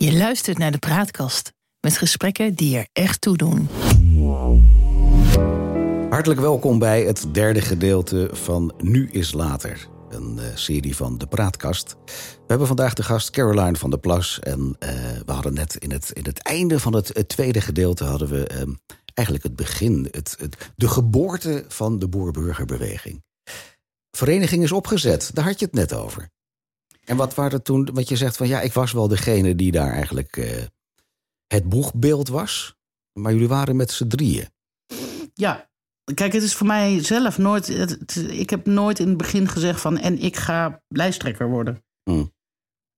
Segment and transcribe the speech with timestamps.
[0.00, 3.68] Je luistert naar de Praatkast met gesprekken die er echt toe doen.
[6.10, 9.88] Hartelijk welkom bij het derde gedeelte van Nu is Later.
[10.08, 11.96] Een eh, serie van de Praatkast.
[12.06, 14.38] We hebben vandaag de gast Caroline van der Plas.
[14.38, 14.90] En eh,
[15.26, 18.04] we hadden net in het, in het einde van het, tweede gedeelte...
[18.04, 18.72] hadden we ehm,
[19.14, 23.24] eigenlijk het begin, het, het, de geboorte van de boer-burgerbeweging.
[24.10, 26.30] Vereniging is opgezet, daar had je het net over.
[27.08, 29.92] En wat waren toen, wat je zegt van ja, ik was wel degene die daar
[29.92, 30.62] eigenlijk eh,
[31.46, 32.76] het boegbeeld was.
[33.20, 34.46] Maar jullie waren met z'n drieën.
[35.34, 35.68] Ja,
[36.14, 37.66] kijk, het is voor mij zelf nooit.
[37.66, 39.98] Het, het- ik heb nooit in het begin gezegd van.
[39.98, 41.84] En ik ga lijsttrekker worden.
[42.10, 42.32] Hmm.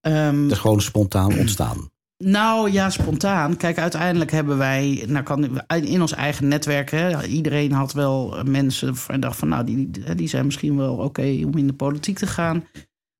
[0.01, 1.91] Ehm, Het is gewoon spontaan ontstaan.
[2.25, 3.57] nou ja, spontaan.
[3.57, 5.05] Kijk, uiteindelijk hebben wij.
[5.09, 6.91] Nou kan, in ons eigen netwerk.
[6.91, 8.95] Hè, iedereen had wel mensen.
[9.09, 9.49] En dacht van.
[9.49, 12.65] Nou, die, die- die zijn misschien wel oké om in de politiek te gaan.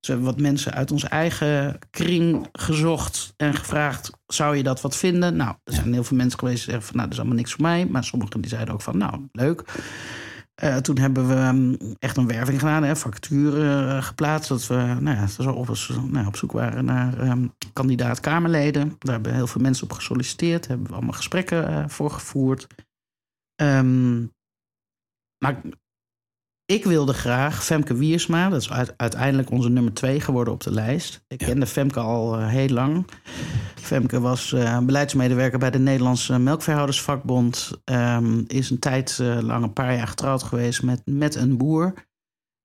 [0.01, 4.81] Dus we hebben wat mensen uit onze eigen kring gezocht en gevraagd: zou je dat
[4.81, 5.37] wat vinden?
[5.37, 7.53] Nou, er zijn heel veel mensen geweest die zeggen van nou, dat is allemaal niks
[7.53, 7.87] voor mij.
[7.87, 9.65] Maar sommigen die zeiden ook van nou, leuk.
[10.55, 14.49] Eh, toen hebben we ehm, echt een werving gedaan, hè, vacature eh, geplaatst.
[14.49, 15.69] Dat we nou ja, zo op,
[16.11, 18.97] nou, op zoek waren naar ehm, kandidaat Kamerleden.
[18.99, 20.67] Daar hebben heel veel mensen op gesolliciteerd.
[20.67, 22.67] Hebben we allemaal gesprekken eh, voor gevoerd.
[23.55, 24.21] Ehm,
[25.39, 25.61] maar
[26.71, 30.71] ik wilde graag Femke Wiersma, dat is uit- uiteindelijk onze nummer twee geworden op de
[30.73, 31.25] lijst.
[31.29, 31.47] Ik Ja.
[31.47, 33.07] kende Femke al eh, heel lang.
[33.75, 37.71] Femke was eh, beleidsmedewerker bij de Nederlandse Melkveehoudersvakbond.
[37.85, 41.95] Ehm, is een tijd eh, lang, een paar jaar getrouwd geweest met, met een boer.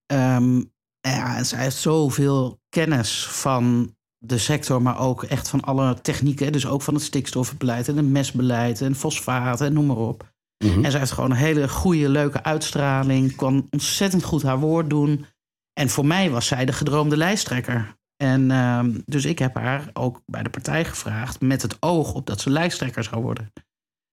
[0.05, 0.63] Ehm,
[0.99, 6.51] ja, zij heeft zoveel kennis van de sector, maar ook echt van alle technieken.
[6.51, 10.33] Dus ook van het stikstofbeleid en het mesbeleid en fosfaten en noem maar op.
[10.57, 10.83] Mhm.
[10.85, 13.35] En zij heeft gewoon een hele goede, leuke uitstraling.
[13.35, 15.25] Kon ontzettend goed haar woord doen.
[15.73, 17.97] En voor mij was zij de gedroomde lijsttrekker.
[18.17, 21.41] En ehm, dus ik heb haar ook bij de partij gevraagd...
[21.41, 23.53] met het oog op dat ze lijsttrekker zou worden.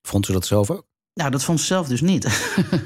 [0.09, 0.91] Vond u dat zelf ook?
[1.15, 2.25] Nou, dat vond ze zelf dus niet.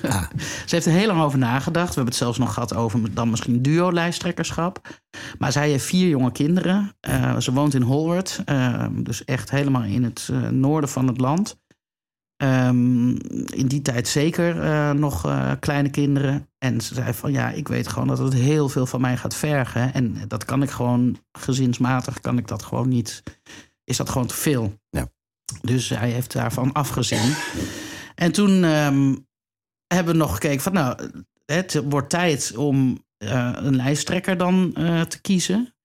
[0.03, 0.23] Ah.
[0.39, 1.89] ze heeft er heel lang over nagedacht.
[1.89, 4.89] We hebben het zelfs nog gehad over dan misschien duo-lijsttrekkerschap.
[5.39, 6.97] Maar zij heeft vier jonge kinderen.
[7.01, 8.42] Eh, ze woont in Holwert.
[8.45, 11.59] eh, dus echt helemaal in het eh, noorden van het land.
[12.36, 13.08] Ehm,
[13.47, 16.51] in die tijd zeker eh, nog eh, kleine kinderen.
[16.58, 19.35] En ze zei van ja, ik weet gewoon dat het heel veel van mij gaat
[19.35, 19.95] vergen.
[19.95, 23.23] En dat kan ik gewoon, gezinsmatig kan ik dat gewoon niet.
[23.85, 24.80] Is dat gewoon te veel.
[24.91, 25.08] Ja.
[25.63, 27.35] Dus hij heeft daarvan afgezien.
[28.14, 29.17] En toen ehm,
[29.86, 31.11] hebben we nog gekeken van nou,
[31.45, 34.73] het wordt tijd om eh, een lijsttrekker dan
[35.08, 35.76] te kiezen.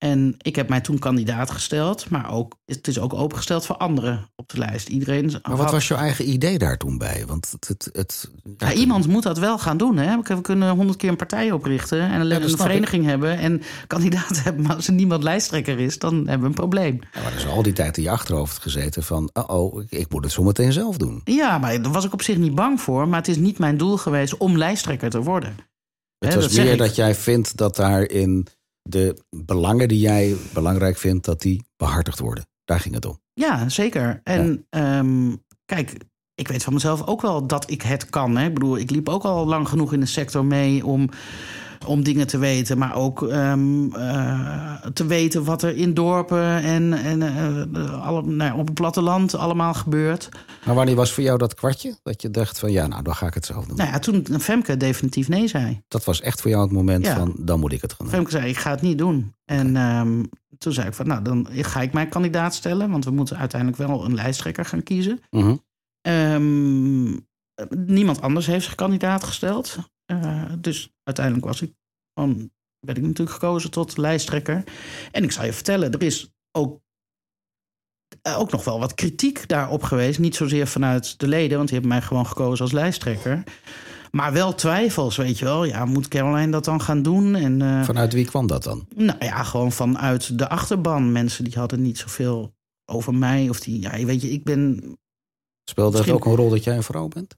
[0.00, 4.30] En ik heb mij toen kandidaat gesteld, maar ook, het is ook opengesteld voor anderen
[4.36, 4.88] op de lijst.
[4.88, 7.24] Iedereen Maar wat had- was jouw eigen idee daar toen bij?
[7.26, 9.96] Want het, het, het, ja, iemand moet dat wel gaan doen.
[9.96, 10.16] Hè?
[10.22, 14.62] We kunnen honderd keer een partij oprichten en een vereniging hebben en kandidaat hebben.
[14.62, 16.98] Maar als er niemand lijsttrekker is, dan hebben we een probleem.
[17.12, 19.30] Ja, maar er is al die tijd in je achterhoofd gezeten van...
[19.32, 21.20] oh, oh ik, moet het zo meteen zelf doen.
[21.24, 23.08] Ja, maar daar was ik op zich niet bang voor.
[23.08, 25.56] Maar het is niet mijn doel geweest om lijsttrekker te worden.
[26.18, 28.46] Het was meer dat jij vindt dat daarin
[28.82, 31.24] de belangen die jij belangrijk vindt...
[31.24, 32.46] dat die behartigd worden.
[32.64, 33.20] Daar ging het om.
[33.32, 34.20] Ja, zeker.
[34.24, 35.96] En ehm, kijk,
[36.34, 38.36] ik weet van mezelf ook wel dat ik het kan.
[38.36, 38.46] Hè?
[38.46, 41.08] Ik bedoel, ik liep ook al lang genoeg in de sector mee om,
[41.86, 42.78] om dingen te weten.
[42.78, 48.58] Maar ook ehm, eh, te weten wat er in dorpen en, en eh, alle, nou,
[48.58, 50.28] op het platteland allemaal gebeurt.
[50.64, 51.98] Maar wanneer was voor jou dat kwartje?
[52.02, 53.76] Dat je dacht van ja, nou dan ga ik het zelf doen.
[53.76, 55.82] Nou ja, toen Femke definitief nee zei.
[55.88, 57.16] Dat was echt voor jou het moment Ja.
[57.16, 58.14] van dan moet ik het gaan doen.
[58.14, 59.34] Femke zei, ik ga het niet doen.
[59.44, 60.22] En ehm,
[60.58, 62.90] toen zei ik van, nou, dan ga ik mijn kandidaat stellen.
[62.90, 65.20] Want we moeten uiteindelijk wel een lijsttrekker gaan kiezen.
[65.30, 65.54] Mhm.
[66.00, 67.12] Ehm,
[67.70, 69.76] niemand anders heeft zich kandidaat gesteld.
[70.10, 71.72] Eh, dus uiteindelijk was ik
[72.14, 74.64] gewoon, werd ik natuurlijk gekozen tot lijsttrekker.
[75.12, 76.80] En ik zal je vertellen, er is ook,
[78.22, 80.18] eh, ook nog wel wat kritiek daarop geweest.
[80.18, 83.42] Niet zozeer vanuit de leden, want die hebben mij gewoon gekozen als lijsttrekker.
[84.10, 85.64] Maar wel twijfels, weet je wel.
[85.64, 87.34] Ja, moet Caroline dat dan gaan doen?
[87.34, 88.86] En, eh, Vanuit wie kwam dat dan?
[88.94, 91.12] nou ja, gewoon vanuit de achterban.
[91.12, 92.54] Mensen die hadden niet zoveel
[92.84, 93.48] over mij.
[93.48, 94.98] Of die, ja, weet je, ik ben
[95.64, 97.36] Speelde dat ook een rol dat jij een vrouw bent?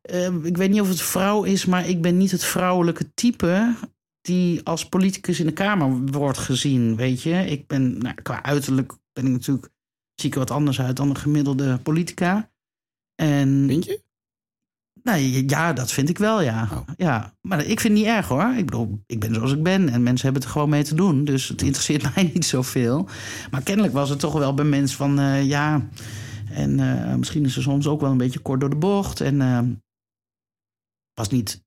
[0.00, 3.74] Eh, ik weet niet of het vrouw is, maar ik ben niet het vrouwelijke type
[4.20, 6.96] die als politicus in de Kamer wordt gezien.
[6.96, 9.70] Weet je, ik ben nou, qua uiterlijk ben ik natuurlijk
[10.14, 12.50] zie ik er wat anders uit dan een gemiddelde politica.
[13.14, 14.00] En Vind je?
[15.02, 16.68] nou, ja, dat vind ik wel, ja.
[16.72, 16.88] Oh.
[16.96, 17.34] ja.
[17.40, 18.54] Maar ik vind het niet erg hoor.
[18.56, 20.94] Ik bedoel, ik ben zoals ik ben en mensen hebben het er gewoon mee te
[20.94, 21.24] doen.
[21.24, 23.08] Dus het interesseert mij niet zoveel.
[23.50, 25.88] Maar kennelijk was het toch wel bij mensen van eh, ja.
[26.50, 29.20] En eh, misschien is ze soms ook wel een beetje kort door de bocht.
[29.20, 29.60] En eh,
[31.14, 31.62] was niet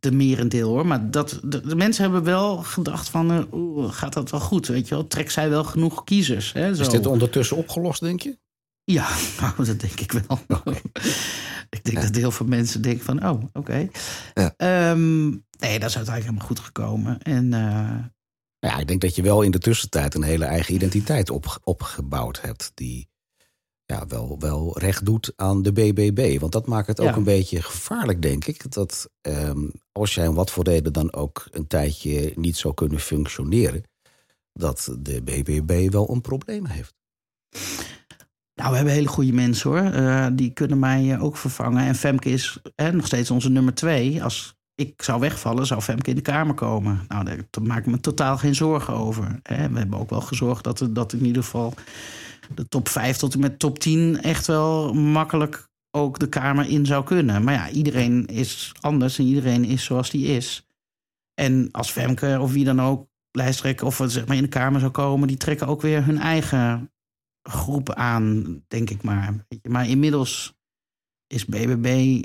[0.00, 0.86] de merendeel hoor.
[0.86, 3.30] Maar dat, de, de mensen hebben wel gedacht van...
[3.30, 5.06] eh, oeh, gaat dat wel goed, weet je wel?
[5.06, 6.52] Trekt zij wel genoeg kiezers?
[6.52, 6.82] Hè, zo.
[6.82, 8.38] Is dit ondertussen opgelost, denk je?
[8.84, 9.08] Ja,
[9.40, 10.38] nou, dat denk ik wel.
[11.76, 13.88] ik denk dat heel veel mensen denken van, oh, oké.
[14.34, 14.54] Ja.
[14.56, 17.22] Ehm, nee, dat is uiteindelijk helemaal goed gekomen.
[17.22, 17.48] En
[18.58, 22.40] Ja, ik denk dat je wel in de tussentijd een hele eigen identiteit op, opgebouwd
[22.40, 22.72] hebt.
[22.74, 23.08] Die
[23.92, 26.40] ja, wel, wel recht doet aan de BBB.
[26.40, 27.16] Want dat maakt het ook Ja.
[27.16, 28.72] een beetje gevaarlijk, denk ik.
[28.72, 33.00] Dat ehm, als jij om wat voor reden dan ook een tijdje niet zou kunnen
[33.00, 33.82] functioneren.
[34.52, 36.94] Dat de BBB wel een probleem heeft.
[38.54, 39.78] nou, we hebben hele goede mensen hoor.
[39.90, 41.84] Eh, die kunnen mij eh, ook vervangen.
[41.86, 44.22] En Femke is eh, nog steeds onze nummer twee.
[44.22, 47.04] Als ik zou wegvallen, zou Femke in de Kamer komen.
[47.08, 49.40] Nou, daar daar maak ik me totaal geen zorgen over.
[49.42, 49.68] Hè.
[49.68, 51.74] We hebben ook wel gezorgd dat, er- dat in ieder geval
[52.56, 56.86] de top 5 tot en met top 10 echt wel makkelijk ook de Kamer in
[56.86, 57.44] zou kunnen.
[57.44, 60.66] Maar ja, iedereen is anders en iedereen is zoals die is.
[61.34, 64.92] En als Femke of wie dan ook lijsttrekker of zeg maar in de Kamer zou
[64.92, 66.92] komen, die trekken ook weer hun eigen
[67.42, 69.46] groep aan, denk ik maar.
[69.62, 70.54] Maar inmiddels
[71.26, 72.20] is BBB,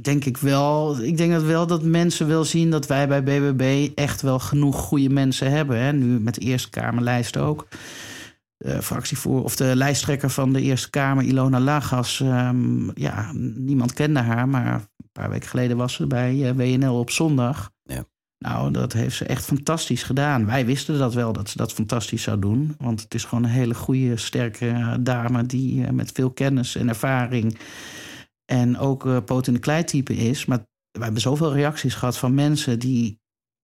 [0.00, 1.00] denk ik wel.
[1.02, 4.76] Ik denk dat wel dat mensen wel zien dat wij bij BBB echt wel genoeg
[4.76, 5.78] goede mensen hebben.
[5.78, 5.92] Hè?
[5.92, 7.68] Nu met de Eerste Kamerlijst ook.
[8.58, 12.20] De fractievoer of de lijsttrekker van de Eerste Kamer, Ilona Lagas.
[12.20, 16.98] ehm, ja, niemand kende haar, maar een paar weken geleden was ze bij eh, WNL
[16.98, 17.70] op zondag.
[17.82, 18.04] Ja.
[18.38, 20.46] Nou, dat heeft ze echt fantastisch gedaan.
[20.46, 22.74] Wij wisten dat wel, dat ze dat fantastisch zou doen.
[22.78, 25.46] Want het is gewoon een hele goede, sterke eh, dame...
[25.46, 27.58] die eh, met veel kennis en ervaring...
[28.44, 30.44] en ook poot in de kleitype is.
[30.44, 30.58] Maar
[30.90, 32.78] we hebben zoveel reacties gehad van mensen...
[32.78, 33.17] die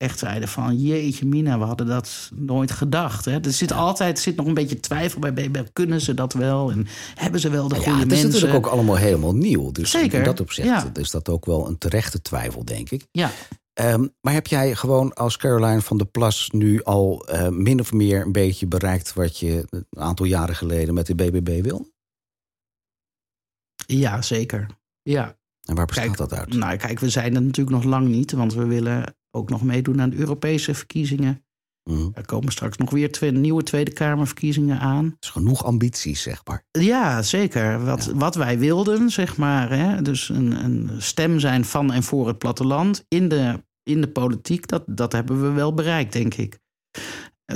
[0.05, 0.77] echt zeiden van...
[0.77, 3.25] jeetje mina, we hadden dat nooit gedacht.
[3.25, 3.41] Hè?
[3.41, 5.59] Er zit altijd zit nog een beetje twijfel bij BB.
[5.73, 6.71] Kunnen ze dat wel?
[6.71, 8.31] En hebben ze wel de Ja, goede het is mensen?
[8.31, 9.73] natuurlijk ook allemaal helemaal nieuw.
[9.73, 10.91] Dus Zeker, in dat opzicht ja.
[10.95, 13.07] is dat ook wel een terechte twijfel, denk ik.
[13.11, 13.31] Ja,
[13.75, 17.93] Ehm, maar heb jij gewoon als Caroline van der Plas nu al eh, min of
[17.93, 21.93] meer een beetje bereikt wat je een aantal jaren geleden met de BBB wil?
[23.87, 24.67] ja zeker.
[25.03, 25.37] Ja.
[25.65, 26.55] En waar bestaat Kijk, dat uit?
[26.55, 30.01] Nou, kijk, we zijn er natuurlijk nog lang niet, want we willen ook nog meedoen
[30.01, 31.45] aan de Europese verkiezingen.
[31.91, 32.09] Mhm.
[32.15, 35.05] Er komen straks nog weer twee nieuwe Tweede Kamerverkiezingen aan.
[35.05, 36.65] Het is genoeg ambities, zeg maar.
[36.71, 37.85] Ja, zeker.
[37.85, 39.71] Wat, wat wij wilden, zeg maar.
[39.71, 40.03] Hè?
[40.03, 44.67] Dus een, een stem zijn van en voor het platteland in de, in de politiek,
[44.67, 46.59] dat, dat hebben we wel bereikt, denk ik.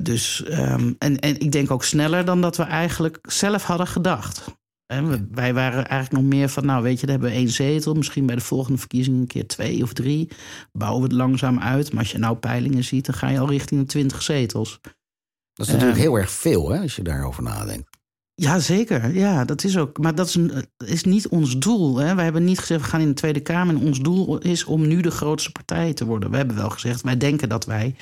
[0.02, 4.44] Dus, ehm, en, en ik denk ook sneller dan dat we eigenlijk zelf hadden gedacht.
[4.92, 7.94] En wij waren eigenlijk nog meer van, nou weet je, dan hebben we één zetel.
[7.94, 10.28] Misschien bij de volgende verkiezingen een keer twee of drie.
[10.72, 11.90] Bouwen we het langzaam uit.
[11.92, 14.78] Maar als je nou peilingen ziet, dan ga je al richting de twintig zetels.
[15.52, 16.04] Dat is natuurlijk Eh.
[16.04, 17.96] heel erg veel, hè, als je daarover nadenkt.
[18.34, 19.14] Ja, zeker.
[19.14, 19.98] Ja, dat is ook.
[19.98, 20.52] Maar dat is, een,
[20.84, 21.96] is niet ons doel.
[21.96, 22.14] Hè.
[22.14, 23.74] We hebben niet gezegd, we gaan in de Tweede Kamer.
[23.74, 26.30] En ons doel is om nu de grootste partij te worden.
[26.30, 27.94] We hebben wel gezegd, wij denken dat wij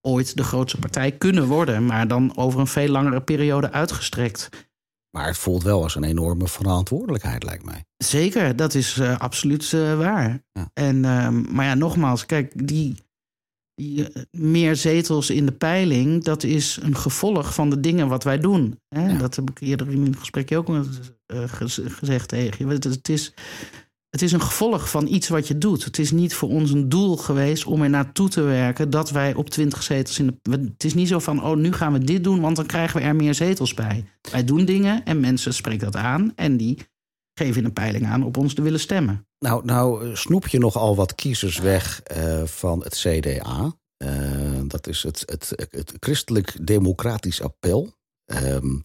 [0.00, 1.86] ooit de grootste partij kunnen worden.
[1.86, 4.67] Maar dan over een veel langere periode uitgestrekt.
[5.10, 7.84] Maar het voelt wel als een enorme verantwoordelijkheid, lijkt mij.
[7.96, 10.44] Zeker, dat is eh, absoluut eh, waar.
[10.52, 10.70] Ja.
[10.72, 12.96] En, ehm, maar ja, nogmaals, kijk, die,
[13.74, 18.24] die eh, meer zetels in de peiling, dat is een gevolg van de dingen wat
[18.24, 18.80] wij doen.
[18.88, 19.06] Hè?
[19.06, 19.18] Ja.
[19.18, 20.68] Dat heb ik eerder in een gesprekje ook
[21.26, 22.72] gez- gezegd tegen je.
[22.72, 23.34] Het, het, is,
[24.18, 25.84] het is een gevolg van iets wat je doet.
[25.84, 29.34] Het is niet voor ons een doel geweest om er naartoe te werken dat wij
[29.34, 30.50] op 20 zetels in de.
[30.50, 33.06] Het is niet zo van, oh, nu gaan we dit doen, want dan krijgen we
[33.06, 34.04] er meer zetels bij.
[34.30, 36.78] Wij doen dingen en mensen spreken dat aan en die
[37.34, 39.26] geven in een peiling aan op ons te willen stemmen.
[39.38, 43.76] Nou, nou eh, snoep je nogal wat kiezers weg eh, van het CDA.
[43.96, 47.96] Eh, dat is het, het, het Christelijk Democratisch Appel.
[48.24, 48.78] Ehm, eh,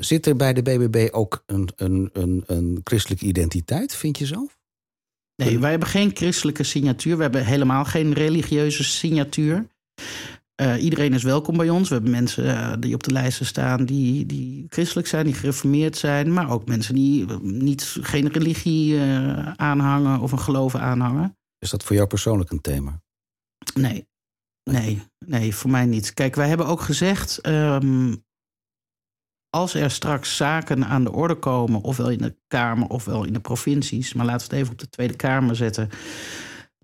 [0.00, 4.48] zit er bij de BBB ook een, een, een, een christelijke identiteit, vind je zo?
[5.36, 7.16] Nee, wij hebben geen christelijke signatuur.
[7.16, 9.66] We hebben helemaal geen religieuze signatuur.
[10.54, 11.88] Eh, iedereen is welkom bij ons.
[11.88, 15.96] We hebben mensen eh, die op de lijsten staan die, die christelijk zijn, die gereformeerd
[15.96, 16.32] zijn.
[16.32, 19.00] Maar ook mensen die eh, niet, geen religie
[19.56, 21.36] aanhangen of een geloof aanhangen.
[21.58, 23.02] Is dat voor jou persoonlijk een thema?
[23.74, 24.08] Nee,
[24.70, 26.14] nee, nee, voor mij niet.
[26.14, 27.40] Kijk, wij hebben ook gezegd.
[27.40, 28.14] ehm,
[29.50, 33.40] als er straks zaken aan de orde komen, ofwel in de Kamer ofwel in de
[33.40, 35.88] provincies, maar laten we het even op de Tweede Kamer zetten.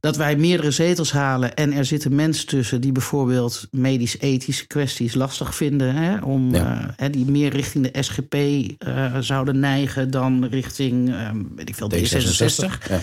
[0.00, 5.54] Dat wij meerdere zetels halen en er zitten mensen tussen die bijvoorbeeld medisch-ethische kwesties lastig
[5.54, 5.94] vinden.
[5.94, 6.80] Hè, om, Ja.
[6.80, 11.74] eh, hè, die meer richting de SGP eh, zouden neigen dan richting, eh, weet ik
[11.74, 13.00] veel, D66 Ja.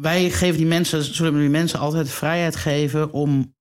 [0.00, 3.54] wij geven die mensen, zullen we die mensen altijd de vrijheid geven om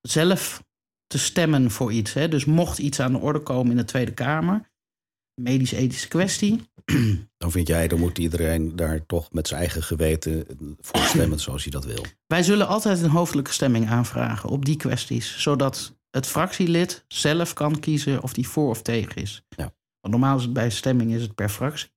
[0.00, 0.62] zelf
[1.08, 2.12] te stemmen voor iets.
[2.12, 2.28] Hè?
[2.28, 4.70] Dus mocht iets aan de orde komen in de Tweede Kamer,
[5.34, 6.60] medisch-ethische kwestie.
[7.36, 10.46] Dan vind jij, dan moet iedereen daar toch met zijn eigen geweten
[10.80, 12.04] voor stemmen zoals hij dat wil.
[12.26, 15.40] Wij zullen altijd een hoofdelijke stemming aanvragen op die kwesties.
[15.40, 19.42] Zodat het fractielid zelf kan kiezen of die voor of tegen is.
[19.48, 19.74] Ja.
[20.00, 21.88] Want normaal is het bij stemming is het per fractie.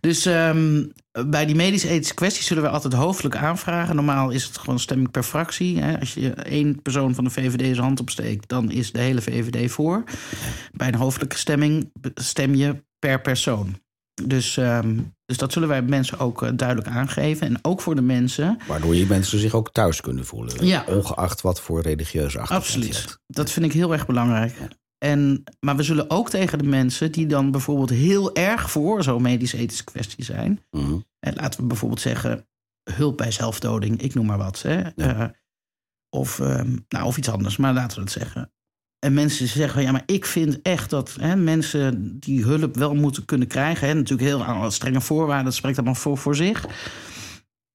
[0.00, 0.84] Dus ehm,
[1.26, 3.96] bij die medisch-ethische kwesties zullen we altijd hoofdelijk aanvragen.
[3.96, 5.80] Normaal is het gewoon stemming per fractie.
[5.80, 6.00] Hè.
[6.00, 9.70] Als je één persoon van de VVD zijn hand opsteekt, dan is de hele VVD
[9.70, 10.04] voor.
[10.72, 13.82] Bij een hoofdelijke stemming stem je per persoon.
[14.22, 17.46] Dus, ehm, dus dat zullen wij mensen ook eh, duidelijk aangeven.
[17.46, 18.58] En ook voor de mensen.
[18.66, 20.66] Waardoor je mensen zich ook thuis kunnen voelen.
[20.66, 20.84] Ja.
[20.88, 23.18] Ongeacht wat voor religieuze achtergrond Absoluut.
[23.26, 24.54] Dat vind ik heel erg belangrijk.
[24.98, 29.22] En, maar we zullen ook tegen de mensen die dan bijvoorbeeld heel erg voor zo'n
[29.22, 30.62] medisch-ethische kwestie zijn.
[30.70, 30.98] Mhm.
[31.18, 32.46] En laten we bijvoorbeeld zeggen
[32.90, 34.62] hulp bij zelfdoding, ik noem maar wat.
[34.62, 34.80] Hè?
[34.80, 35.24] Eh,
[36.08, 38.52] of, ehm, nou, of iets anders, maar laten we dat zeggen.
[38.98, 43.24] En mensen zeggen, ja, maar ik vind echt dat hè, mensen die hulp wel moeten
[43.24, 43.88] kunnen krijgen.
[43.88, 46.66] Hè, natuurlijk heel strenge voorwaarden, dat spreekt allemaal voor, voor zich.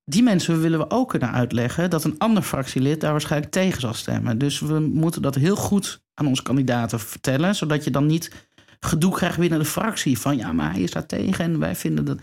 [0.04, 3.94] Die mensen willen we ook kunnen uitleggen dat een ander fractielid daar waarschijnlijk tegen zal
[3.94, 4.38] stemmen.
[4.38, 8.32] Dus we moeten dat heel goed aan onze kandidaten vertellen, zodat je dan niet
[8.80, 10.20] gedoe krijgt binnen de fractie.
[10.20, 12.20] Van ja, maar hij is daar tegen en wij vinden dat.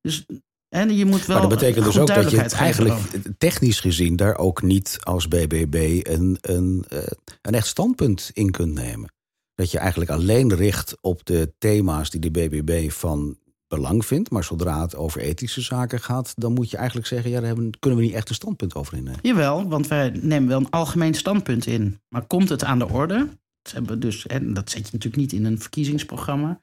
[0.00, 0.26] Dus
[0.68, 1.38] en je moet wel.
[1.38, 3.00] Maar dat betekent dus ook dat je eigenlijk
[3.38, 6.98] technisch gezien daar ook niet als BBB een, een, eh,
[7.42, 9.12] een echt standpunt in kunt nemen.
[9.54, 13.38] Dat je eigenlijk alleen richt op de thema's die de BBB van
[13.70, 14.30] belang vindt.
[14.30, 17.98] Maar zodra het over ethische zaken gaat, dan moet je eigenlijk zeggen: ja, daar kunnen
[17.98, 19.18] we niet echt een standpunt over innemen.
[19.22, 22.00] Jawel, want wij nemen wel een algemeen standpunt in.
[22.08, 23.28] Maar komt het aan de orde?
[23.62, 26.62] Dat, hebben dus, en dat zet je natuurlijk niet in een verkiezingsprogramma.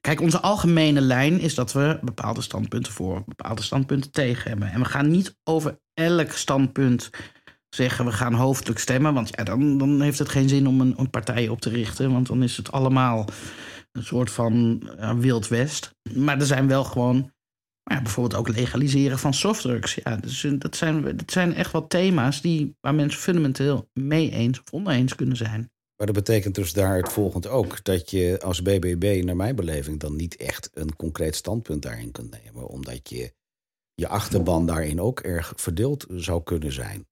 [0.00, 4.70] Kijk, onze algemene lijn is dat we bepaalde standpunten voor, bepaalde standpunten tegen hebben.
[4.70, 7.10] En we gaan niet over elk standpunt
[7.68, 9.14] zeggen we gaan hoofdelijk stemmen.
[9.14, 12.12] Want ja, dan, dan heeft het geen zin om een, een partij op te richten.
[12.12, 13.24] Want dan is het allemaal
[13.98, 15.94] een soort van ja, wild west.
[16.14, 17.32] Maar er zijn wel gewoon
[17.88, 19.94] maar ja, bijvoorbeeld ook legaliseren van softdrugs.
[19.94, 24.60] Ja, dus dat, zijn, dat zijn echt wel thema's die, waar mensen fundamenteel mee eens
[24.60, 25.70] of oneens kunnen zijn.
[25.96, 27.84] Maar dat betekent dus daar het volgende ook.
[27.84, 32.42] Dat je als BBB, naar mijn beleving, dan niet echt een concreet standpunt daarin kunt
[32.44, 32.68] nemen.
[32.68, 33.32] Omdat je
[33.94, 37.06] je achterban daarin ook erg verdeeld zou kunnen zijn.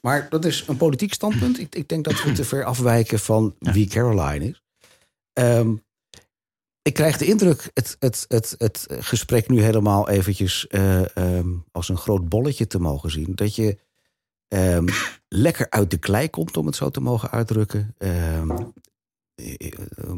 [0.00, 1.58] Maar dat is een politiek standpunt.
[1.58, 4.62] Ik, ik denk dat we te ver afwijken van wie Caroline is.
[5.32, 5.74] Ehm,
[6.82, 11.88] ik krijg de indruk, het, het, het, het gesprek nu helemaal eventjes eh, ehm, als
[11.88, 13.34] een groot bolletje te mogen zien.
[13.34, 13.78] Dat je
[14.48, 14.88] ehm,
[15.28, 17.94] lekker uit de klei komt, om het zo te mogen uitdrukken.
[17.98, 18.42] Eh,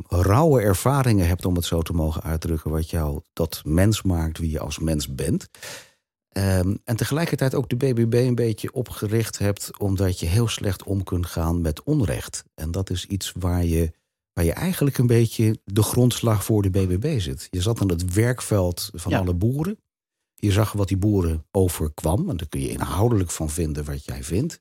[0.09, 2.71] rauwe ervaringen hebt, om het zo te mogen uitdrukken.
[2.71, 5.49] Wat jou tot mens maakt wie je als mens bent.
[6.85, 11.27] En tegelijkertijd ook de BBB een beetje opgericht hebt, omdat je heel slecht om kunt
[11.27, 12.45] gaan met onrecht.
[12.55, 13.93] En dat is iets waar je,
[14.35, 17.47] waar je eigenlijk een beetje de grondslag voor de BBB zit.
[17.51, 19.19] Je zat aan het werkveld van Ja.
[19.19, 19.79] alle boeren.
[20.35, 22.31] Je zag wat die boeren overkwam.
[22.31, 24.61] En daar kun je inhoudelijk van vinden wat jij vindt.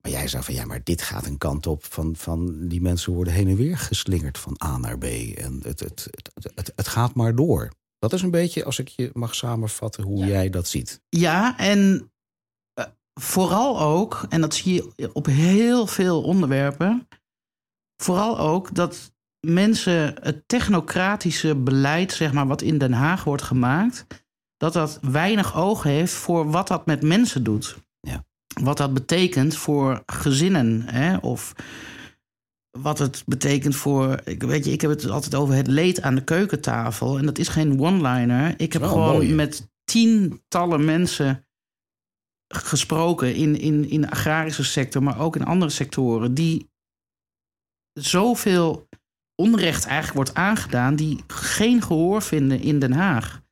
[0.00, 3.12] Maar jij zei van ja, maar dit gaat een kant op van, van die mensen
[3.12, 5.04] worden heen en weer geslingerd van A naar B.
[5.04, 7.70] En het, het, het, het, het gaat maar door.
[7.98, 11.00] Dat is een beetje, als ik je mag samenvatten, hoe jij dat ziet.
[11.08, 12.10] Ja, en
[12.74, 17.08] eh, vooral ook, en dat zie je op heel veel onderwerpen,
[18.02, 24.06] vooral ook dat mensen het technocratische beleid, zeg maar, wat in Den Haag wordt gemaakt,
[24.56, 27.76] dat dat weinig oog heeft voor wat dat met mensen doet.
[28.00, 28.24] Ja.
[28.62, 31.54] Wat dat betekent voor gezinnen, hè, of
[32.70, 34.20] wat het betekent voor.
[34.24, 37.18] Ik, weet je, ik heb het altijd over het leed aan de keukentafel.
[37.18, 38.54] En dat is geen one-liner.
[38.56, 41.46] Ik heb gewoon met tientallen mensen
[42.54, 46.67] gesproken in, in, in de agrarische sector, maar ook in andere sectoren, die
[47.98, 48.88] zoveel
[49.34, 53.42] onrecht eigenlijk wordt aangedaan, die geen gehoor vinden in Den Haag.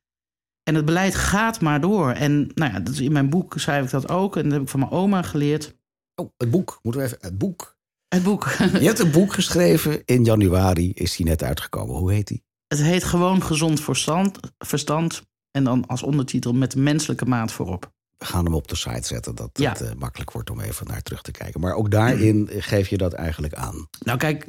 [0.63, 2.11] En het beleid gaat maar door.
[2.11, 4.35] En nou ja, dat is in mijn boek schrijf ik dat ook.
[4.35, 5.75] En dat heb ik van mijn oma geleerd.
[6.15, 6.79] Oh, het boek.
[6.81, 7.17] Moeten we even.
[7.21, 7.77] Het boek.
[8.07, 8.49] Het boek.
[8.57, 10.05] Je hebt een boek geschreven.
[10.05, 11.95] In januari is die net uitgekomen.
[11.95, 12.43] Hoe heet die?
[12.67, 15.21] Het heet gewoon gezond verstand, verstand.
[15.51, 17.93] En dan als ondertitel met de menselijke maat voorop.
[18.17, 19.35] We gaan hem op de site zetten.
[19.35, 19.69] Dat Ja.
[19.69, 21.59] het eh, makkelijk wordt om even naar terug te kijken.
[21.59, 23.87] Maar ook daarin geef je dat eigenlijk aan.
[23.99, 24.45] Nou kijk,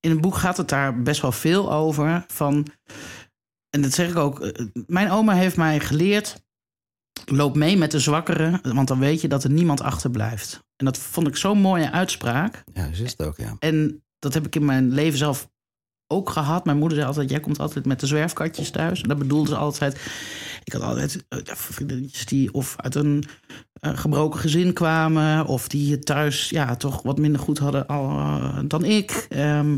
[0.00, 2.24] in het boek gaat het daar best wel veel over.
[2.28, 2.66] Van,
[3.70, 4.40] en dat zeg ik ook.
[4.40, 6.42] eh, Mijn oma heeft mij geleerd.
[7.24, 8.74] Loop mee met de zwakkeren.
[8.74, 10.64] Want dan weet je dat er niemand achterblijft.
[10.76, 12.64] En dat vond ik zo'n mooie uitspraak.
[12.72, 13.56] Ja, zo is het ook, ja.
[13.58, 15.48] En dat heb ik in mijn leven zelf
[16.06, 16.64] ook gehad.
[16.64, 19.02] Mijn moeder zei altijd: Jij komt altijd met de zwerfkatjes thuis.
[19.02, 20.00] En dat bedoelde ze altijd.
[20.64, 23.24] Ik had altijd eh, vriendinnetjes die of uit een
[23.80, 25.46] eh, gebroken gezin kwamen.
[25.46, 29.26] of die het thuis ja, toch wat minder goed hadden al, eh, dan ik.
[29.28, 29.76] Ehm,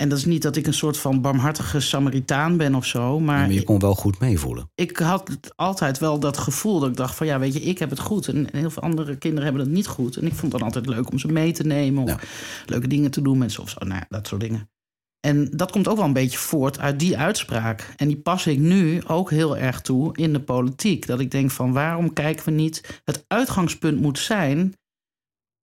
[0.00, 3.20] En dat is niet dat ik een soort van barmhartige Samaritaan ben of zo.
[3.20, 4.70] Maar, Maar je kon wel goed meevoelen.
[4.74, 7.90] ik had altijd wel dat gevoel dat ik dacht van ja, weet je, ik heb
[7.90, 8.28] het goed.
[8.28, 10.16] En heel veel andere kinderen hebben het niet goed.
[10.16, 12.02] En ik vond het dan altijd leuk om ze mee te nemen.
[12.02, 12.18] Of Ja.
[12.66, 13.78] leuke dingen te doen met ze of zo.
[13.84, 14.70] Nou ja, dat soort dingen.
[15.20, 17.92] En dat komt ook wel een beetje voort uit die uitspraak.
[17.96, 21.06] En die pas ik nu ook heel erg toe in de politiek.
[21.06, 23.00] Dat ik denk van waarom kijken we niet...
[23.04, 24.74] Het uitgangspunt moet zijn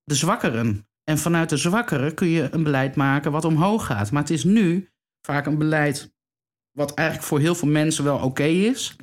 [0.04, 0.88] de zwakkeren.
[1.04, 4.10] En vanuit de zwakkeren kun je een beleid maken wat omhoog gaat.
[4.10, 4.88] Maar het is nu
[5.26, 6.12] vaak een beleid
[6.72, 8.96] wat eigenlijk voor heel veel mensen wel oké is.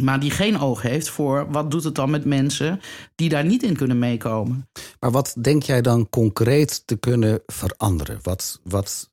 [0.00, 2.80] Maar die geen oog heeft voor wat doet het dan met mensen
[3.14, 4.68] die daar niet in kunnen meekomen.
[5.00, 8.18] Maar wat denk jij dan concreet te kunnen veranderen?
[8.22, 9.10] Wat, wat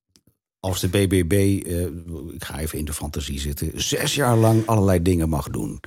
[0.66, 1.34] als de BBB,
[1.66, 1.86] eh,
[2.34, 5.80] ik ga even in de fantasie zitten, zes jaar lang allerlei dingen mag doen.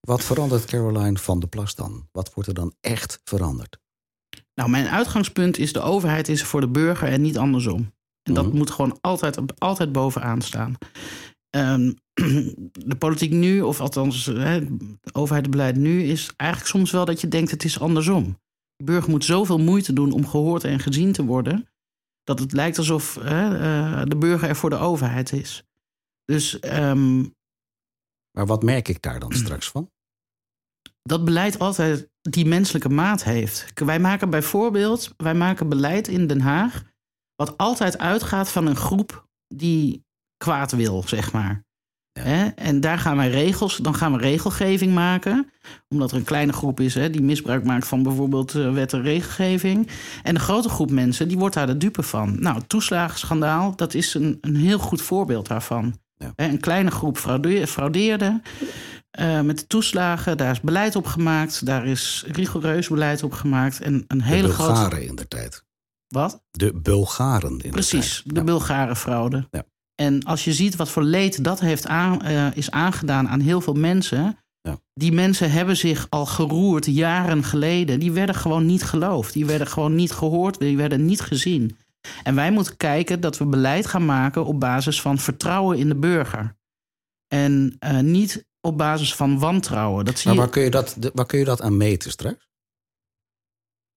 [0.00, 2.08] Wat verandert Caroline van der Plas dan?
[2.12, 3.78] Wat wordt er dan echt veranderd?
[4.54, 7.92] Nou, mijn uitgangspunt is de overheid is voor de burger en niet andersom.
[8.22, 8.56] En dat Mhm.
[8.56, 10.74] moet gewoon altijd, altijd bovenaan staan.
[11.50, 11.92] Ehm,
[12.92, 14.60] de politiek nu, of althans hè,
[15.00, 18.38] het overheidsbeleid nu, is eigenlijk soms wel dat je denkt het is andersom.
[18.76, 21.68] De burger moet zoveel moeite doen om gehoord en gezien te worden,
[22.24, 25.64] dat het lijkt alsof hè, eh, de burger er voor de overheid is.
[26.24, 27.20] Dus ehm,
[28.30, 29.92] Maar wat merk ik daar dan straks van?
[31.08, 33.84] dat beleid altijd die menselijke maat heeft.
[33.84, 36.82] Wij maken bijvoorbeeld, wij maken beleid in Den Haag
[37.34, 40.04] wat altijd uitgaat van een groep die
[40.36, 41.64] kwaad wil, zeg maar.
[42.16, 42.22] Ja.
[42.22, 42.46] Hè?
[42.46, 45.50] En daar gaan wij regels, dan gaan we regelgeving maken,
[45.88, 49.02] omdat er een kleine groep is hè, die misbruik maakt van bijvoorbeeld eh, wet en
[49.02, 49.88] regelgeving.
[50.22, 52.36] En een grote groep mensen die wordt daar de dupe van.
[52.40, 55.98] Nou, het toeslagenschandaal, dat is een, een heel goed voorbeeld daarvan.
[56.16, 56.32] Ja.
[56.36, 58.40] Hè, Een kleine groep fraude- fraudeerde.
[59.10, 61.66] eh, met de toeslagen, daar is beleid op gemaakt.
[61.66, 63.80] Daar is rigoureus beleid op gemaakt.
[63.80, 65.04] En een De hele Bulgaren grote.
[65.06, 65.64] in de tijd.
[66.08, 66.42] Wat?
[66.50, 68.34] De Bulgaren in de Precies, tijd.
[68.34, 68.44] de Ja.
[68.44, 69.48] Bulgarenfraude.
[69.50, 69.64] Ja.
[69.94, 73.60] En als je ziet wat voor leed dat heeft aan, eh, is aangedaan aan heel
[73.60, 74.38] veel mensen.
[74.60, 74.78] Ja.
[74.94, 78.00] Die mensen hebben zich al geroerd jaren geleden.
[78.00, 79.32] Die werden gewoon niet geloofd.
[79.32, 80.58] Die werden gewoon niet gehoord.
[80.58, 81.76] Die werden niet gezien.
[82.22, 85.96] En wij moeten kijken dat we beleid gaan maken op basis van vertrouwen in de
[85.96, 86.56] burger.
[87.28, 90.04] En eh, niet op basis van wantrouwen.
[90.04, 90.40] Dat zie Maar je...
[90.40, 92.48] waar kun, je dat, waar kun je dat aan meten straks?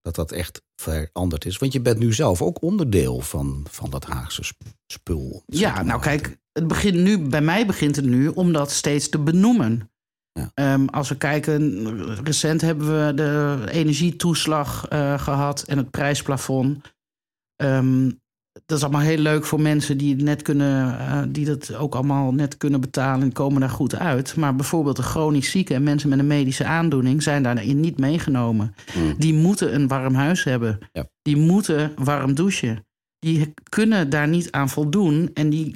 [0.07, 1.57] Dat dat echt veranderd is.
[1.57, 5.43] Want je bent nu zelf ook onderdeel van, van dat Haagse sp- spul.
[5.45, 9.19] Ja, nou kijk, het begint nu, bij mij begint het nu om dat steeds te
[9.19, 9.91] benoemen.
[10.31, 10.51] Ja.
[10.53, 16.95] Ehm, als we kijken, recent hebben we de energietoeslag eh, gehad en het prijsplafond.
[17.55, 18.11] Ehm,
[18.65, 21.95] dat is allemaal heel leuk voor mensen die het net kunnen, eh, die dat ook
[21.95, 24.35] allemaal net kunnen betalen en komen daar goed uit.
[24.35, 28.75] Maar bijvoorbeeld de chronisch zieken en mensen met een medische aandoening zijn daarin niet meegenomen.
[28.93, 29.15] Hmm.
[29.17, 30.77] Die moeten een warm huis hebben.
[30.91, 31.07] Ja.
[31.21, 32.85] Die moeten warm douchen.
[33.19, 35.75] Die kunnen daar niet aan voldoen en die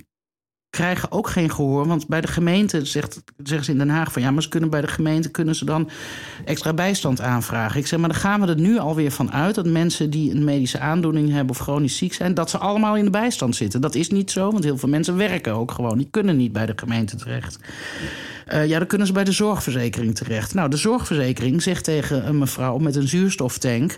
[0.71, 1.87] krijgen ook geen gehoor.
[1.87, 4.69] Want bij de gemeente zegt, zeggen ze in Den Haag van ja, maar ze kunnen
[4.69, 5.89] bij de gemeente kunnen ze dan
[6.45, 7.79] extra bijstand aanvragen.
[7.79, 10.43] Ik zeg, maar dan gaan we er nu alweer van uit dat mensen die een
[10.43, 13.81] medische aandoening hebben of chronisch ziek zijn, dat ze allemaal in de bijstand zitten.
[13.81, 15.97] Dat is niet zo, want heel veel mensen werken ook gewoon.
[15.97, 17.59] Die kunnen niet bij de gemeente terecht.
[18.45, 20.53] Eh, ja, dan kunnen ze bij de zorgverzekering terecht.
[20.53, 23.97] Nou, de zorgverzekering zegt tegen een mevrouw met een zuurstoftank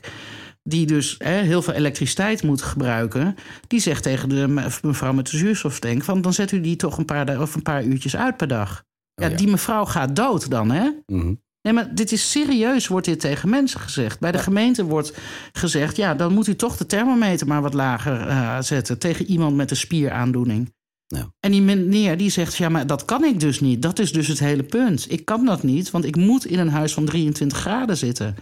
[0.63, 3.35] die dus hè, heel veel elektriciteit moet gebruiken,
[3.67, 6.97] die zegt tegen de me- mevrouw met de zuurstoftank: van dan zet u die toch
[6.97, 8.83] een paar, of een paar uurtjes uit per dag.
[9.13, 9.37] Ja, Oh ja.
[9.37, 10.89] die mevrouw gaat dood dan, hè?
[11.05, 11.33] Mhm.
[11.61, 14.19] Nee, maar dit is serieus, wordt dit tegen mensen gezegd.
[14.19, 15.13] Bij de gemeente wordt
[15.51, 19.55] gezegd: ja, dan moet u toch de thermometer maar wat lager eh, zetten tegen iemand
[19.55, 20.73] met een spieraandoening.
[21.07, 21.33] Ja.
[21.39, 23.81] En die meneer die zegt: ja, maar dat kan ik dus niet.
[23.81, 25.11] Dat is dus het hele punt.
[25.11, 28.35] Ik kan dat niet, want ik moet in een huis van 23 graden zitten.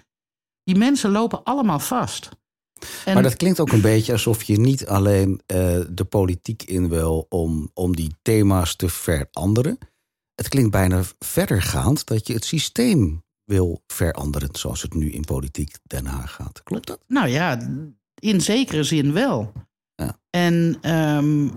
[0.72, 2.30] Die mensen lopen allemaal vast.
[3.06, 6.90] En Maar dat klinkt ook een beetje alsof je niet alleen eh, de politiek in
[6.90, 9.78] wil om, om die thema's te veranderen.
[10.36, 15.76] Het klinkt bijna verdergaand dat je het systeem wil veranderen zoals het nu in politiek
[15.84, 16.64] Den Haag gaat.
[16.64, 17.00] Klopt dat?
[17.08, 17.60] Nou ja,
[18.16, 19.52] in zekere zin wel.
[19.96, 20.20] Ja.
[20.30, 21.50] En ehm,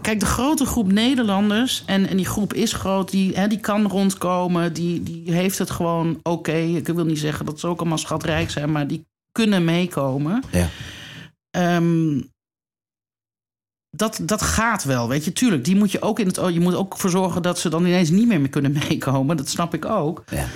[0.00, 3.86] kijk, de grote groep Nederlanders, en, en die groep is groot, die, hè, die kan
[3.86, 6.56] rondkomen, die, die heeft het gewoon oké.
[6.56, 10.42] Ik wil niet zeggen dat ze ook allemaal schatrijk zijn, maar die kunnen meekomen.
[10.50, 10.68] Ja.
[11.50, 12.20] Ehm,
[13.96, 15.32] dat, dat gaat wel, weet je.
[15.32, 16.36] Tuurlijk, die moet je ook in het...
[16.36, 19.36] Je moet ook voor zorgen dat ze dan ineens niet meer kunnen meekomen.
[19.36, 20.22] Dat snap ik ook.
[20.30, 20.46] Ja.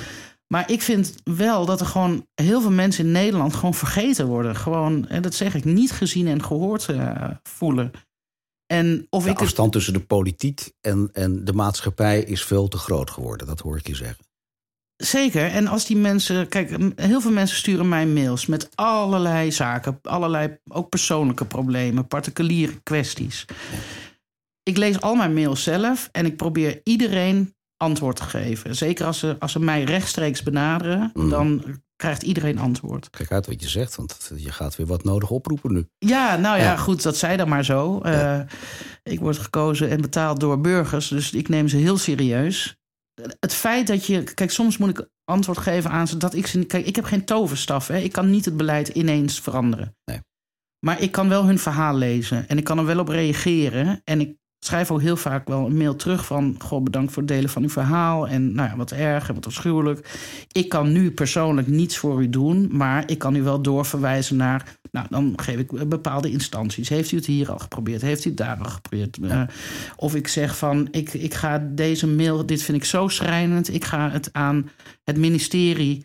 [0.46, 4.56] Maar ik vind wel dat er gewoon heel veel mensen in Nederland gewoon vergeten worden.
[4.56, 7.90] Gewoon, en dat zeg ik, niet gezien en gehoord eh, voelen.
[8.66, 12.68] En of De ik het, afstand tussen de politiek en, en de maatschappij is veel
[12.68, 13.46] te groot geworden.
[13.46, 14.24] Dat hoor ik je zeggen.
[14.96, 15.46] zeker.
[15.50, 20.58] En als die mensen, kijk, heel veel mensen sturen mij mails met allerlei zaken, allerlei
[20.68, 23.44] ook persoonlijke problemen, particuliere kwesties.
[24.62, 28.74] ik lees al mijn mails zelf en ik probeer iedereen antwoord te geven.
[28.76, 31.28] Zeker als ze, als ze mij rechtstreeks benaderen, Mhm.
[31.28, 31.62] dan
[31.96, 33.10] krijgt iedereen antwoord.
[33.10, 35.86] Kijk uit wat je zegt, want je gaat weer wat nodig oproepen nu.
[35.98, 36.76] Ja, nou ja, Ja.
[36.76, 38.00] goed, dat zij dan maar zo.
[38.00, 38.40] Eh,
[39.02, 42.76] ik word gekozen en betaald door burgers, dus ik neem ze heel serieus.
[43.40, 46.64] Het feit dat je, kijk, soms moet ik antwoord geven aan ze dat ik ze.
[46.64, 47.96] Kijk, ik heb geen toverstaf, hè.
[47.98, 49.96] ik kan niet het beleid ineens veranderen.
[50.04, 50.20] Nee.
[50.86, 54.00] Maar ik kan wel hun verhaal lezen en ik kan er wel op reageren.
[54.04, 56.56] En ik schrijf ook heel vaak wel een mail terug van...
[56.58, 58.28] goh, bedankt voor het delen van uw verhaal.
[58.28, 60.08] En nou ja, wat erg en wat afschuwelijk.
[60.52, 62.68] Ik kan nu persoonlijk niets voor u doen...
[62.70, 64.78] maar ik kan u wel doorverwijzen naar...
[64.90, 66.88] nou, dan geef ik bepaalde instanties.
[66.88, 68.02] Heeft u het hier al geprobeerd?
[68.02, 69.18] Heeft u het daar al geprobeerd?
[69.18, 69.42] Eh,
[69.96, 72.46] of ik zeg van, ik, ik ga deze mail...
[72.46, 73.74] dit vind ik zo schrijnend.
[73.74, 74.70] Ik ga het aan
[75.04, 76.04] het ministerie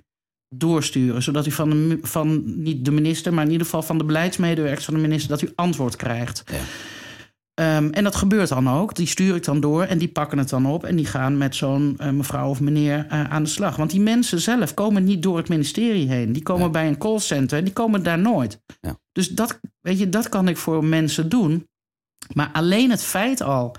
[0.55, 1.23] doorsturen...
[1.23, 3.33] zodat u van, de, van niet de minister...
[3.33, 5.29] maar in ieder geval van de beleidsmedewerkers van de minister...
[5.29, 6.43] dat u antwoord krijgt.
[6.45, 6.59] Ja.
[7.61, 8.95] Ehm, en dat gebeurt dan ook.
[8.95, 10.83] Die stuur ik dan door en die pakken het dan op.
[10.83, 13.75] En die gaan met zo'n eh, mevrouw of meneer eh, aan de slag.
[13.75, 16.33] Want die mensen zelf komen niet door het ministerie heen.
[16.33, 18.61] Die komen bij een callcenter en die komen daar nooit.
[18.81, 18.99] Ja.
[19.11, 21.67] Dus dat, weet je, dat kan ik voor mensen doen.
[22.33, 23.75] Maar alleen het feit al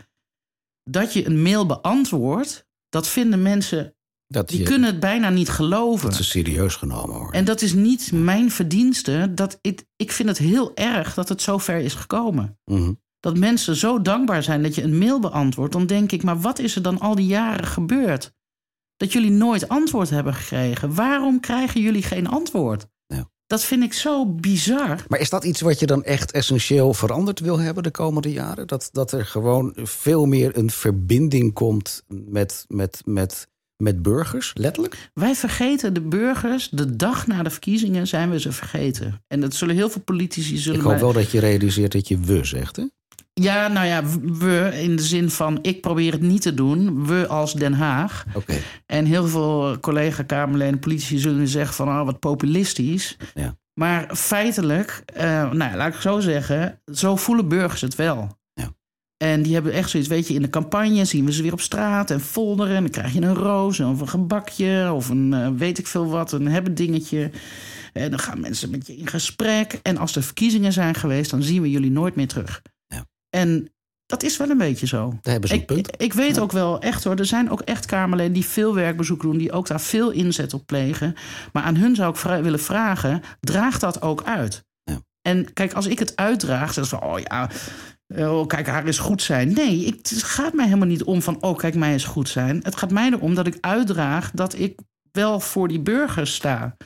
[0.91, 2.67] dat je een mail beantwoordt...
[2.89, 3.95] dat vinden mensen,
[4.27, 6.07] Dat, die je, kunnen het bijna niet geloven.
[6.09, 7.33] dat ze serieus genomen worden.
[7.41, 9.33] En dat is niet mijn verdienste.
[9.35, 12.93] Dat ik, ik vind het heel erg dat het zover is gekomen Mhm.
[13.23, 16.59] Dat mensen zo dankbaar zijn dat je een mail beantwoordt, dan denk ik, maar wat
[16.59, 18.33] is er dan al die jaren gebeurd?
[18.97, 20.95] Dat jullie nooit antwoord hebben gekregen.
[20.95, 22.87] Waarom krijgen jullie geen antwoord?
[23.07, 23.31] Ja.
[23.47, 25.05] Dat vind ik zo bizar.
[25.09, 28.67] Maar is dat iets wat je dan echt essentieel veranderd wil hebben de komende jaren?
[28.67, 35.11] Dat, dat er gewoon veel meer een verbinding komt met, met, met, met burgers, letterlijk?
[35.15, 39.25] Wij vergeten de burgers, de dag na de verkiezingen zijn we ze vergeten.
[39.27, 40.81] En dat zullen heel veel politici zullen.
[40.81, 42.85] Ik hoop wel dat je realiseert dat je we zegt, hè?
[43.35, 44.03] Ja, nou ja,
[44.39, 47.07] we in de zin van ik probeer het niet te doen.
[47.07, 48.25] We als Den Haag.
[48.87, 53.17] En heel veel collega-Kamerleden en politici zullen zeggen van oh, wat populistisch.
[53.35, 53.57] Ja.
[53.75, 58.39] Maar feitelijk, eh, nou ja, laat ik zo zeggen, zo voelen burgers het wel.
[58.53, 58.75] Ja.
[59.17, 61.61] En die hebben echt zoiets, weet je, in de campagne zien we ze weer op
[61.61, 62.77] straat en folderen.
[62.77, 66.07] En dan krijg je een roos of een gebakje of een eh, weet ik veel
[66.07, 67.31] wat, een hebben dingetje.
[67.93, 69.81] En dan gaan mensen met je in gesprek.
[69.83, 72.63] En als er verkiezingen zijn geweest, dan zien we jullie nooit meer terug.
[73.37, 73.73] En
[74.07, 75.09] dat is wel een beetje zo.
[75.23, 75.89] Daar hebben ze een Ik, punt.
[75.89, 79.21] ik, ik weet ook wel echt hoor, er zijn ook echt Kamerleden die veel werkbezoek
[79.23, 81.15] doen, die ook daar veel inzet op plegen.
[81.53, 84.65] Maar aan hun zou ik vra- willen vragen: draag dat ook uit?
[84.85, 85.01] Ja.
[85.23, 87.51] En kijk, als ik het uitdraag, zeg van oh ja.
[88.17, 89.53] Oh, kijk, haar is goed zijn.
[89.53, 92.61] Nee, ik, het gaat mij helemaal niet om van, oh, kijk, mij is goed zijn.
[92.63, 94.79] Het gaat mij erom dat ik uitdraag dat ik
[95.13, 96.77] wel voor die burgers sta.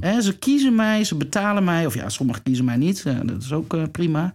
[0.00, 1.86] Hè, ze kiezen mij, ze betalen mij.
[1.86, 3.02] Of ja, sommigen kiezen mij niet.
[3.06, 4.34] eh, dat is ook eh, prima.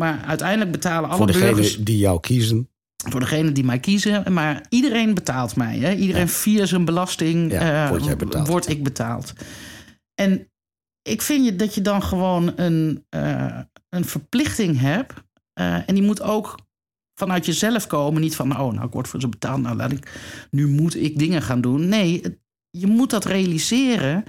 [0.00, 2.68] Maar uiteindelijk betalen alle Voor degenen burgers die jou kiezen.
[3.10, 4.32] voor degene die mij kiezen.
[4.32, 5.78] Maar iedereen betaalt mij.
[5.78, 5.94] Hè?
[5.94, 8.48] Iedereen via zijn belasting Ja, eh, word jij betaald.
[8.48, 9.32] word ik betaald.
[10.14, 10.50] En
[11.02, 13.58] ik vind je dat je dan gewoon een, eh,
[13.88, 15.14] een verplichting hebt.
[15.52, 16.58] eh, en die moet ook
[17.14, 18.20] vanuit jezelf komen.
[18.20, 19.62] Niet van, oh, nou, ik word voor ze betaald.
[19.62, 21.88] Nou, laat ik, nu moet ik dingen gaan doen.
[21.88, 22.38] Nee, het-
[22.70, 24.24] je moet dat realiseren.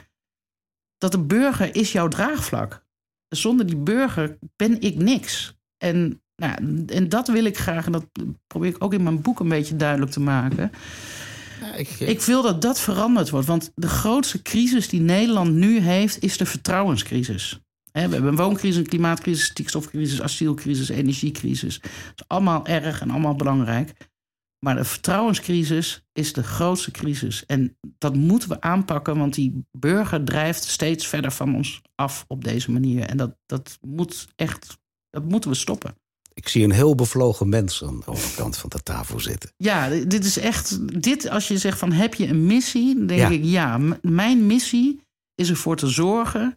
[0.97, 2.86] Dat de burger is jouw draagvlak.
[3.27, 5.55] Zonder die burger ben ik niks.
[5.82, 8.06] En, nou, en dat wil ik graag, en dat
[8.48, 10.72] probeer ik ook in mijn boek een beetje duidelijk te maken.
[11.62, 13.48] Ja, ik, Ik wil dat dat veranderd wordt.
[13.48, 17.60] Want de grootste crisis die Nederland nu heeft, is de vertrouwenscrisis.
[17.91, 21.80] We hebben een wooncrisis, een klimaatcrisis, stikstofcrisis, asielcrisis, energiecrisis.
[21.80, 23.94] Dat is allemaal erg en allemaal belangrijk.
[24.65, 27.46] Maar de vertrouwenscrisis is de grootste crisis.
[27.46, 32.44] En dat moeten we aanpakken, want die burger drijft steeds verder van ons af op
[32.44, 33.04] deze manier.
[33.04, 34.78] En dat, dat moet echt,
[35.12, 35.95] dat moeten we stoppen.
[36.34, 39.52] ik zie een heel bevlogen mens aan de overkant van de tafel zitten.
[39.58, 41.02] Ja, dit is echt.
[41.04, 43.30] Dit, als je zegt van heb je een missie, dan denk Ja.
[43.30, 43.78] ik ja.
[44.02, 45.02] Mijn missie
[45.36, 46.56] is ervoor te zorgen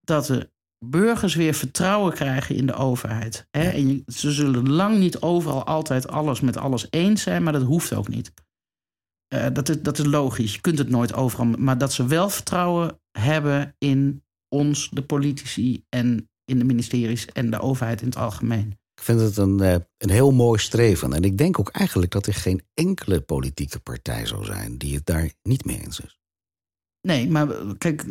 [0.00, 0.50] dat de
[0.84, 3.46] burgers weer vertrouwen krijgen in de overheid.
[3.50, 3.68] Hè?
[3.68, 7.62] En je- ze zullen lang niet overal altijd alles met alles eens zijn, maar dat
[7.62, 8.32] hoeft ook niet.
[9.28, 10.54] Eh, dat, is, dat is logisch.
[10.54, 11.46] Je kunt het nooit overal.
[11.46, 17.50] Maar dat ze wel vertrouwen hebben in ons, de politici en in de ministeries en
[17.50, 18.78] de overheid in het algemeen.
[18.94, 21.12] Ik vind het een, eh, een heel mooi streven.
[21.12, 25.06] En ik denk ook eigenlijk dat er geen enkele politieke partij zou zijn die het
[25.06, 26.20] daar niet mee eens is.
[27.00, 28.04] Nee, maar eh, kijk,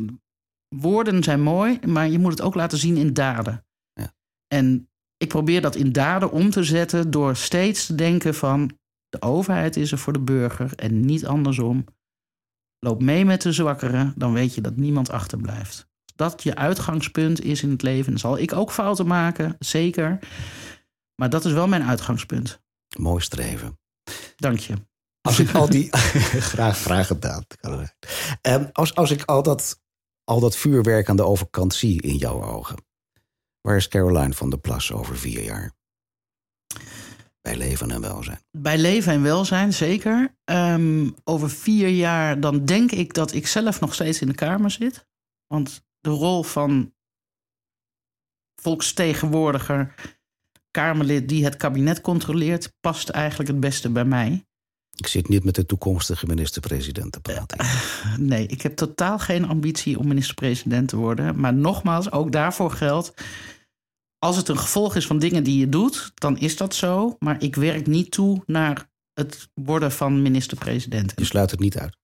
[0.76, 3.66] woorden zijn mooi, maar je moet het ook laten zien in daden.
[3.94, 4.14] Ja.
[4.48, 8.78] En ik probeer dat in daden om te zetten door steeds te denken van
[9.10, 11.86] de overheid is er voor de burger en niet andersom.
[12.80, 15.88] Loop mee met de zwakkeren, dan weet je dat niemand achterblijft.
[16.18, 20.20] Dat je uitgangspunt is in het leven, dan zal ik ook fouten maken, zeker.
[21.16, 22.62] Maar dat is wel mijn uitgangspunt.
[22.98, 23.80] Mooi streven.
[24.36, 24.74] Dank je.
[25.22, 25.98] Als ik al die.
[26.52, 27.46] graag, graag gedaan.
[28.42, 29.82] Um, als, als ik al dat,
[30.24, 32.78] al dat vuurwerk aan de overkant zie in jouw ogen.
[33.62, 35.76] Waar is Caroline van der Plas over vier jaar?
[37.42, 38.40] Bij leven en welzijn.
[38.52, 40.36] Bij leven en welzijn, zeker.
[40.46, 44.72] Um, over vier jaar, dan denk ik dat ik zelf nog steeds in de Kamer
[44.72, 45.08] zit.
[45.48, 46.94] Want de rol van
[48.62, 49.94] volksvertegenwoordiger,
[50.72, 54.46] Kamerlid die het kabinet controleert, past eigenlijk het beste bij mij.
[54.96, 57.66] Ik zit niet met de toekomstige minister-president te praten.
[58.32, 61.40] nee, ik heb totaal geen ambitie om minister-president te worden.
[61.40, 63.14] Maar nogmaals, ook daarvoor geldt.
[64.20, 67.16] Als het een gevolg is van dingen die je doet, dan is dat zo.
[67.20, 71.14] Maar ik werk niet toe naar het worden van minister-president.
[71.16, 71.98] Je sluit het niet uit?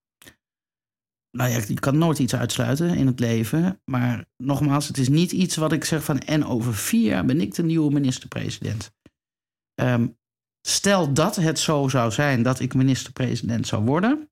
[1.38, 3.82] Nou ja, je kan nooit iets uitsluiten in het leven.
[3.86, 6.20] Maar nogmaals, het is niet iets wat ik zeg van...
[6.20, 8.92] en over vier jaar ben ik de nieuwe minister-president.
[9.82, 10.18] Um,
[10.68, 14.32] Stel dat het zo zou zijn dat ik minister-president zou worden,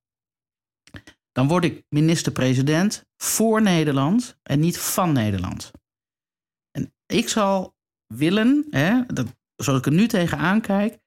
[1.32, 5.72] dan word ik minister-president voor Nederland en niet van Nederland.
[6.72, 7.76] En ik zal
[8.08, 11.00] willen, hè, dat, zoals ik er nu tegenaan kijk,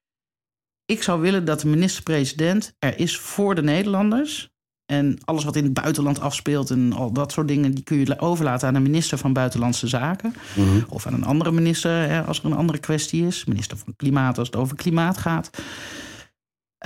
[0.85, 4.54] ik zou willen dat de minister-president er is voor de Nederlanders
[4.87, 8.21] en alles wat in het buitenland afspeelt en al dat soort dingen, die kun je
[8.21, 10.35] overlaten aan een minister van Buitenlandse Zaken.
[10.57, 10.83] Mhm.
[10.89, 13.45] Of aan een andere minister hè, als er een andere kwestie is.
[13.45, 15.51] Minister van Klimaat als het over klimaat gaat.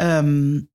[0.01, 0.71] Um,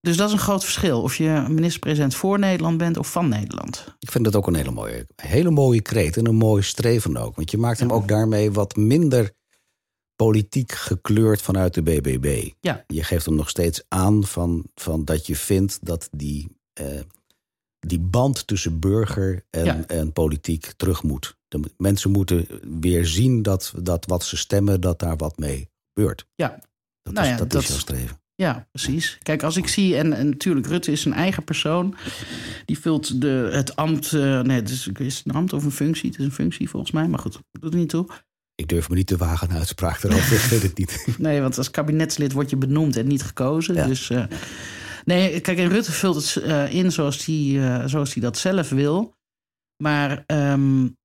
[0.00, 1.02] dus dat is een groot verschil.
[1.02, 3.96] Of je minister-president voor Nederland bent of van Nederland.
[3.98, 7.36] Ik vind dat ook een hele mooie, hele mooie kreet en een mooi streven ook.
[7.36, 9.32] Want je maakt hem ook daarmee wat minder
[10.16, 12.50] politiek gekleurd vanuit de BBB.
[12.60, 12.84] Ja.
[12.86, 16.48] Je geeft hem nog steeds aan van, van dat je vindt dat die,
[16.80, 17.00] uh,
[17.78, 21.36] die band tussen burger en, en politiek terug moet.
[21.48, 22.46] De mensen moeten
[22.80, 26.26] weer zien dat, dat wat ze stemmen, dat daar wat mee gebeurt.
[26.34, 26.58] Ja.
[27.02, 28.22] Dat, nou is, ja, dat, dat is jouw streven.
[28.36, 29.18] Ja, precies.
[29.22, 31.96] Kijk, als ik zie, en, en natuurlijk, Rutte is een eigen persoon.
[32.64, 34.12] Die vult de, het ambt.
[34.12, 36.10] Uh, nee, het is, is het een ambt of een functie?
[36.10, 38.06] Het is een functie volgens mij, maar goed, dat doet er niet toe.
[38.54, 40.36] Ik durf me niet te wagen een uitspraak erover.
[40.36, 41.06] ik weet het niet.
[41.18, 43.88] Nee, want als kabinetslid word je benoemd en niet gekozen.
[43.88, 44.24] Dus uh,
[45.04, 49.14] nee, kijk, en Rutte vult het uh, in zoals hij uh, zoals dat zelf wil.
[49.82, 50.96] Maar um,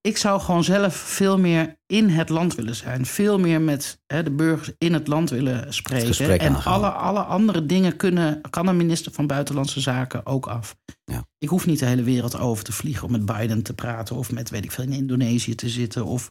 [0.00, 3.06] ik zou gewoon zelf veel meer in het land willen zijn.
[3.06, 6.38] Veel meer met hè, de burgers in het land willen spreken.
[6.38, 10.76] En alle, alle andere dingen kunnen, kan een minister van Buitenlandse Zaken ook af.
[11.04, 11.24] Ja.
[11.38, 14.16] Ik hoef niet de hele wereld over te vliegen om met Biden te praten.
[14.16, 16.04] Of met, weet ik veel, in Indonesië te zitten.
[16.04, 16.30] Of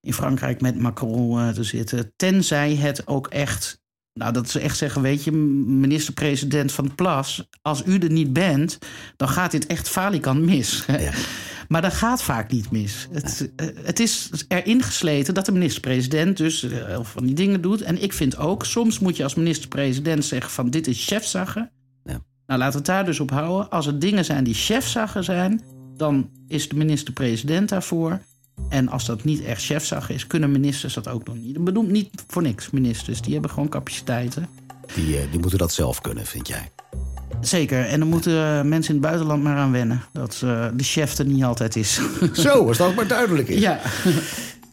[0.00, 2.12] in Frankrijk met Macron uh, te zitten.
[2.16, 3.84] Tenzij het ook echt
[4.18, 8.78] nou, dat ze echt zeggen, weet je, minister-president van Plas, als u er niet bent,
[9.16, 10.84] dan gaat dit echt falikant mis.
[10.86, 11.12] Ja.
[11.68, 13.08] Maar dat gaat vaak niet mis.
[13.10, 17.82] Het, eh, het is erin gesleten dat de minister-president dus uh, van die dingen doet.
[17.82, 21.70] En ik vind ook, soms moet je als minister-president zeggen van dit is chefzaggen.
[22.04, 22.20] Ja.
[22.46, 23.70] Nou, laten we het daar dus op houden.
[23.70, 25.62] Als er dingen zijn die chefzaggen zijn,
[25.96, 28.20] dan is de minister-president daarvoor.
[28.68, 31.54] En als dat niet echt chefzaggen is, kunnen ministers dat ook nog niet.
[31.54, 33.20] Dat bedoelt niet voor niks ministers.
[33.20, 34.48] Die hebben gewoon capaciteiten.
[34.94, 36.70] Die, die moeten dat zelf kunnen, vind jij?
[37.40, 37.86] Zeker.
[37.86, 40.02] En dan moeten mensen in het buitenland maar aan wennen.
[40.12, 42.00] Dat uh, de chef er niet altijd is.
[42.32, 43.60] Zo, als dat maar duidelijk is.
[43.60, 43.80] Ja.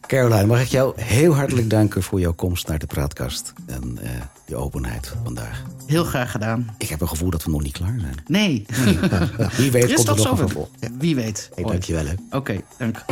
[0.06, 3.52] Caroline, mag ik jou heel hartelijk danken voor jouw komst naar de praatkast.
[3.66, 4.10] En uh,
[4.46, 5.62] je openheid vandaag.
[5.86, 6.74] Heel graag gedaan.
[6.78, 8.14] Ik heb een gevoel dat we nog niet klaar zijn.
[8.26, 8.66] Nee.
[9.56, 10.68] Wie weet komt er nog een vervolg.
[10.80, 10.88] Ja.
[10.98, 11.50] Wie weet.
[11.54, 12.04] Hey, dank je wel.
[12.04, 13.04] Oké, okay, dank.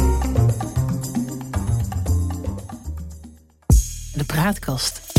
[4.14, 5.11] De praatkast.